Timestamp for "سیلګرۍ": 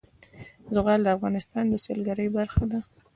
1.83-2.27